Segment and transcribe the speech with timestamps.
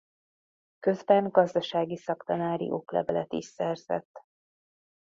[0.79, 4.19] Közben gazdasági szaktanári oklevelet is szerzett.